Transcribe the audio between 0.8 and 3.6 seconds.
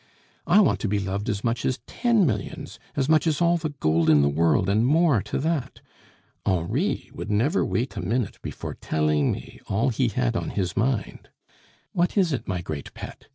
be loved as much as ten millions, as much as all